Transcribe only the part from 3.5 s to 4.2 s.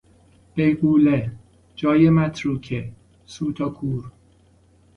و کور